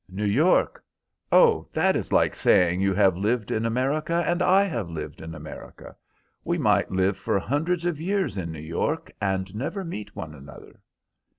"New 0.09 0.25
York! 0.25 0.83
Oh, 1.31 1.67
that 1.73 1.95
is 1.95 2.11
like 2.11 2.33
saying 2.33 2.81
you 2.81 2.91
have 2.95 3.15
lived 3.15 3.51
in 3.51 3.67
America 3.67 4.23
and 4.25 4.41
I 4.41 4.63
have 4.63 4.89
lived 4.89 5.21
in 5.21 5.35
America. 5.35 5.95
We 6.43 6.57
might 6.57 6.89
live 6.89 7.17
for 7.17 7.37
hundreds 7.37 7.85
of 7.85 8.01
years 8.01 8.35
in 8.35 8.51
New 8.51 8.57
York 8.61 9.11
and 9.21 9.53
never 9.53 9.83
meet 9.83 10.15
one 10.15 10.33
another!" 10.33 10.79